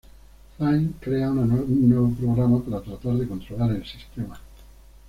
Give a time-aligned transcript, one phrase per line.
[0.57, 4.39] Flynn crea un nuevo programa para tratar de controlar el sistema.